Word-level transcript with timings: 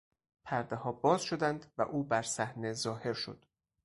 پردهها 0.45 0.91
باز 0.91 1.21
شدند 1.21 1.71
و 1.77 1.81
او 1.81 2.03
برصحنه 2.03 2.73
ظاهر 2.73 3.13
شد. 3.13 3.45